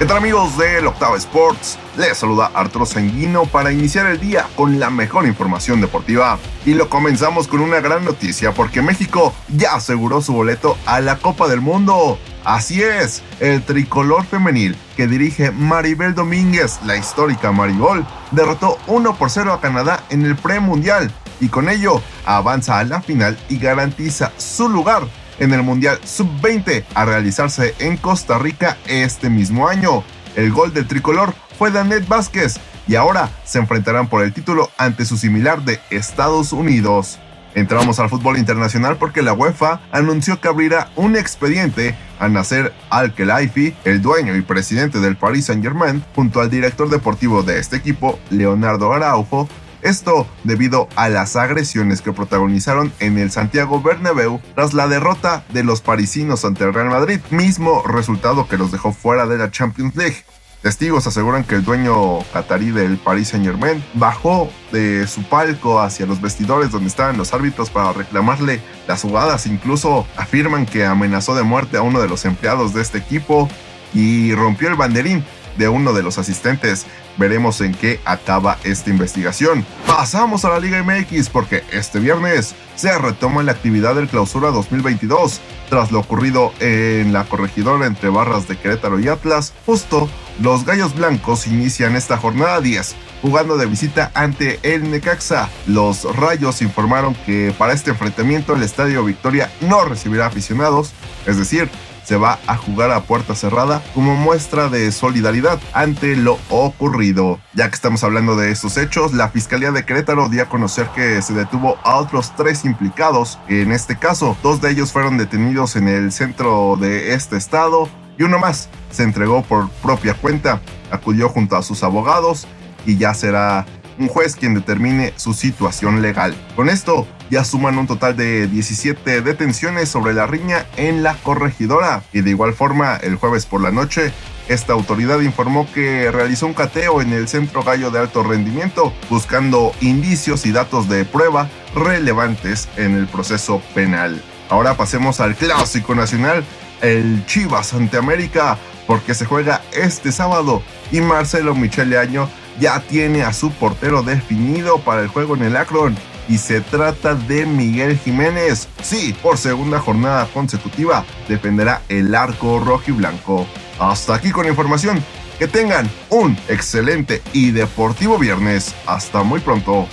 ¿Qué 0.00 0.06
tal 0.06 0.16
amigos 0.16 0.56
del 0.56 0.86
Octavo 0.86 1.14
Sports? 1.16 1.78
Les 1.98 2.16
saluda 2.16 2.50
Arturo 2.54 2.86
Sanguino 2.86 3.44
para 3.44 3.70
iniciar 3.70 4.06
el 4.06 4.18
día 4.18 4.48
con 4.56 4.80
la 4.80 4.88
mejor 4.88 5.26
información 5.26 5.82
deportiva. 5.82 6.38
Y 6.64 6.72
lo 6.72 6.88
comenzamos 6.88 7.46
con 7.46 7.60
una 7.60 7.80
gran 7.80 8.06
noticia 8.06 8.52
porque 8.52 8.80
México 8.80 9.34
ya 9.48 9.74
aseguró 9.74 10.22
su 10.22 10.32
boleto 10.32 10.78
a 10.86 11.02
la 11.02 11.18
Copa 11.18 11.48
del 11.48 11.60
Mundo. 11.60 12.18
Así 12.44 12.82
es, 12.82 13.22
el 13.40 13.62
tricolor 13.62 14.24
femenil 14.24 14.74
que 14.96 15.06
dirige 15.06 15.50
Maribel 15.50 16.14
Domínguez, 16.14 16.78
la 16.86 16.96
histórica 16.96 17.52
Maribol, 17.52 18.06
derrotó 18.30 18.78
1 18.86 19.16
por 19.16 19.28
0 19.28 19.52
a 19.52 19.60
Canadá 19.60 20.04
en 20.08 20.24
el 20.24 20.34
premundial 20.34 21.12
y 21.40 21.48
con 21.48 21.68
ello 21.68 22.00
avanza 22.24 22.78
a 22.78 22.84
la 22.84 23.02
final 23.02 23.38
y 23.50 23.58
garantiza 23.58 24.32
su 24.38 24.70
lugar 24.70 25.02
en 25.40 25.52
el 25.52 25.64
Mundial 25.64 25.98
Sub-20 26.04 26.84
a 26.94 27.04
realizarse 27.04 27.74
en 27.80 27.96
Costa 27.96 28.38
Rica 28.38 28.76
este 28.86 29.28
mismo 29.28 29.66
año. 29.66 30.04
El 30.36 30.52
gol 30.52 30.72
del 30.72 30.86
tricolor 30.86 31.34
fue 31.58 31.72
de 31.72 31.98
Vázquez 32.00 32.60
y 32.86 32.94
ahora 32.94 33.30
se 33.44 33.58
enfrentarán 33.58 34.08
por 34.08 34.22
el 34.22 34.32
título 34.32 34.70
ante 34.78 35.04
su 35.04 35.16
similar 35.16 35.62
de 35.62 35.80
Estados 35.90 36.52
Unidos. 36.52 37.18
Entramos 37.54 37.98
al 37.98 38.08
fútbol 38.08 38.38
internacional 38.38 38.96
porque 38.96 39.22
la 39.22 39.32
UEFA 39.32 39.80
anunció 39.90 40.40
que 40.40 40.48
abrirá 40.48 40.90
un 40.94 41.16
expediente 41.16 41.96
a 42.20 42.28
Nasser 42.28 42.72
Al-Khelaifi, 42.90 43.74
el 43.84 44.00
dueño 44.00 44.36
y 44.36 44.42
presidente 44.42 45.00
del 45.00 45.16
Paris 45.16 45.46
Saint-Germain, 45.46 46.04
junto 46.14 46.40
al 46.40 46.50
director 46.50 46.88
deportivo 46.88 47.42
de 47.42 47.58
este 47.58 47.76
equipo, 47.76 48.20
Leonardo 48.30 48.92
Araujo, 48.92 49.48
esto 49.82 50.26
debido 50.44 50.88
a 50.96 51.08
las 51.08 51.36
agresiones 51.36 52.02
que 52.02 52.12
protagonizaron 52.12 52.92
en 53.00 53.18
el 53.18 53.30
Santiago 53.30 53.82
Bernabéu 53.82 54.40
tras 54.54 54.74
la 54.74 54.88
derrota 54.88 55.44
de 55.52 55.64
los 55.64 55.80
parisinos 55.80 56.44
ante 56.44 56.64
el 56.64 56.74
Real 56.74 56.88
Madrid, 56.88 57.20
mismo 57.30 57.82
resultado 57.82 58.48
que 58.48 58.58
los 58.58 58.72
dejó 58.72 58.92
fuera 58.92 59.26
de 59.26 59.38
la 59.38 59.50
Champions 59.50 59.96
League. 59.96 60.24
Testigos 60.62 61.06
aseguran 61.06 61.44
que 61.44 61.54
el 61.54 61.64
dueño 61.64 62.18
catarí 62.34 62.70
del 62.70 62.98
Paris 62.98 63.28
Saint 63.28 63.46
Germain 63.46 63.82
bajó 63.94 64.50
de 64.72 65.06
su 65.06 65.22
palco 65.22 65.80
hacia 65.80 66.04
los 66.04 66.20
vestidores 66.20 66.70
donde 66.70 66.88
estaban 66.88 67.16
los 67.16 67.32
árbitros 67.32 67.70
para 67.70 67.94
reclamarle 67.94 68.60
las 68.86 69.00
jugadas. 69.00 69.46
Incluso 69.46 70.06
afirman 70.18 70.66
que 70.66 70.84
amenazó 70.84 71.34
de 71.34 71.44
muerte 71.44 71.78
a 71.78 71.82
uno 71.82 71.98
de 72.02 72.08
los 72.08 72.26
empleados 72.26 72.74
de 72.74 72.82
este 72.82 72.98
equipo 72.98 73.48
y 73.94 74.34
rompió 74.34 74.68
el 74.68 74.74
banderín 74.74 75.24
de 75.56 75.68
uno 75.68 75.94
de 75.94 76.02
los 76.02 76.18
asistentes. 76.18 76.84
Veremos 77.20 77.60
en 77.60 77.74
qué 77.74 78.00
acaba 78.06 78.56
esta 78.64 78.88
investigación. 78.88 79.66
Pasamos 79.86 80.46
a 80.46 80.48
la 80.48 80.58
Liga 80.58 80.82
MX 80.82 81.28
porque 81.28 81.62
este 81.70 82.00
viernes 82.00 82.54
se 82.76 82.96
retoma 82.98 83.42
la 83.42 83.52
actividad 83.52 83.94
del 83.94 84.08
Clausura 84.08 84.50
2022. 84.50 85.38
Tras 85.68 85.92
lo 85.92 86.00
ocurrido 86.00 86.54
en 86.60 87.12
la 87.12 87.24
corregidora 87.24 87.86
entre 87.86 88.08
Barras 88.08 88.48
de 88.48 88.56
Querétaro 88.56 88.98
y 88.98 89.08
Atlas, 89.08 89.52
justo 89.66 90.08
los 90.40 90.64
Gallos 90.64 90.94
Blancos 90.96 91.46
inician 91.46 91.94
esta 91.94 92.16
jornada 92.16 92.62
10 92.62 92.96
jugando 93.20 93.58
de 93.58 93.66
visita 93.66 94.10
ante 94.14 94.58
el 94.62 94.90
Necaxa. 94.90 95.50
Los 95.66 96.04
Rayos 96.16 96.62
informaron 96.62 97.14
que 97.26 97.54
para 97.58 97.74
este 97.74 97.90
enfrentamiento 97.90 98.54
el 98.54 98.62
Estadio 98.62 99.04
Victoria 99.04 99.50
no 99.60 99.84
recibirá 99.84 100.24
aficionados, 100.24 100.92
es 101.26 101.36
decir, 101.36 101.68
se 102.04 102.16
va 102.16 102.38
a 102.46 102.56
jugar 102.56 102.90
a 102.90 103.02
puerta 103.02 103.34
cerrada 103.34 103.82
como 103.94 104.16
muestra 104.16 104.68
de 104.68 104.90
solidaridad 104.92 105.60
ante 105.72 106.16
lo 106.16 106.38
ocurrido. 106.48 107.40
Ya 107.54 107.68
que 107.68 107.74
estamos 107.74 108.04
hablando 108.04 108.36
de 108.36 108.50
estos 108.50 108.76
hechos, 108.76 109.12
la 109.12 109.28
Fiscalía 109.28 109.70
de 109.72 109.84
Querétaro 109.84 110.28
dio 110.28 110.42
a 110.42 110.48
conocer 110.48 110.88
que 110.94 111.22
se 111.22 111.34
detuvo 111.34 111.78
a 111.84 111.96
otros 111.96 112.34
tres 112.36 112.64
implicados. 112.64 113.38
En 113.48 113.72
este 113.72 113.98
caso, 113.98 114.36
dos 114.42 114.60
de 114.60 114.70
ellos 114.70 114.92
fueron 114.92 115.18
detenidos 115.18 115.76
en 115.76 115.88
el 115.88 116.12
centro 116.12 116.76
de 116.80 117.14
este 117.14 117.36
estado 117.36 117.88
y 118.18 118.22
uno 118.22 118.38
más 118.38 118.68
se 118.90 119.02
entregó 119.02 119.42
por 119.42 119.68
propia 119.82 120.14
cuenta. 120.14 120.60
Acudió 120.90 121.28
junto 121.28 121.56
a 121.56 121.62
sus 121.62 121.82
abogados 121.82 122.46
y 122.86 122.96
ya 122.96 123.14
será 123.14 123.66
un 124.00 124.08
juez 124.08 124.34
quien 124.34 124.54
determine 124.54 125.12
su 125.16 125.34
situación 125.34 126.02
legal. 126.02 126.34
Con 126.56 126.68
esto 126.68 127.06
ya 127.30 127.44
suman 127.44 127.78
un 127.78 127.86
total 127.86 128.16
de 128.16 128.48
17 128.48 129.20
detenciones 129.20 129.88
sobre 129.88 130.14
la 130.14 130.26
riña 130.26 130.66
en 130.76 131.04
la 131.04 131.14
corregidora 131.14 132.02
y 132.12 132.22
de 132.22 132.30
igual 132.30 132.54
forma 132.54 132.96
el 132.96 133.14
jueves 133.16 133.46
por 133.46 133.60
la 133.60 133.70
noche 133.70 134.12
esta 134.50 134.72
autoridad 134.72 135.20
informó 135.20 135.68
que 135.72 136.10
realizó 136.10 136.44
un 136.44 136.54
cateo 136.54 137.00
en 137.00 137.12
el 137.12 137.28
Centro 137.28 137.62
Gallo 137.62 137.92
de 137.92 138.00
Alto 138.00 138.24
Rendimiento 138.24 138.92
buscando 139.08 139.72
indicios 139.80 140.44
y 140.44 140.50
datos 140.50 140.88
de 140.88 141.04
prueba 141.04 141.48
relevantes 141.72 142.68
en 142.76 142.96
el 142.96 143.06
proceso 143.06 143.62
penal. 143.76 144.20
Ahora 144.48 144.74
pasemos 144.74 145.20
al 145.20 145.36
clásico 145.36 145.94
nacional, 145.94 146.42
el 146.80 147.24
Chivas 147.26 147.74
ante 147.74 147.96
América, 147.96 148.58
porque 148.88 149.14
se 149.14 149.24
juega 149.24 149.62
este 149.72 150.10
sábado 150.10 150.62
y 150.90 151.00
Marcelo 151.00 151.54
Michele 151.54 151.96
Año 151.96 152.28
ya 152.58 152.80
tiene 152.80 153.22
a 153.22 153.32
su 153.32 153.50
portero 153.52 154.02
definido 154.02 154.78
para 154.78 155.02
el 155.02 155.08
juego 155.08 155.36
en 155.36 155.42
el 155.42 155.56
Akron 155.56 155.96
y 156.30 156.38
se 156.38 156.60
trata 156.60 157.14
de 157.16 157.44
Miguel 157.44 157.98
Jiménez. 157.98 158.68
Sí, 158.82 159.14
por 159.20 159.36
segunda 159.36 159.80
jornada 159.80 160.28
consecutiva 160.32 161.04
defenderá 161.28 161.82
el 161.88 162.14
arco 162.14 162.60
rojo 162.60 162.84
y 162.86 162.92
blanco. 162.92 163.46
Hasta 163.80 164.14
aquí 164.14 164.30
con 164.30 164.44
la 164.44 164.50
información. 164.50 165.02
Que 165.40 165.48
tengan 165.48 165.90
un 166.10 166.36
excelente 166.48 167.22
y 167.32 167.50
deportivo 167.50 168.18
viernes. 168.18 168.74
Hasta 168.86 169.22
muy 169.22 169.40
pronto. 169.40 169.88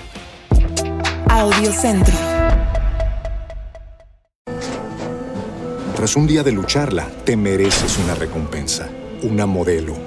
Audio 1.29 1.71
Centro. 1.71 2.13
Tras 5.95 6.15
un 6.15 6.27
día 6.27 6.43
de 6.43 6.51
lucharla, 6.51 7.07
te 7.25 7.35
mereces 7.35 7.97
una 7.97 8.13
recompensa, 8.13 8.87
una 9.23 9.47
modelo 9.47 10.06